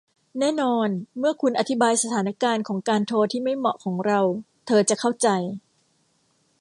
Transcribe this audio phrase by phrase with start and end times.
[0.39, 0.87] แน่นอน
[1.19, 4.19] เมื่อคุณอธิบายสถานการณ์ของการโทรที่ไม่เหมาะของเรา
[4.67, 5.27] เธอจะเข้าใจ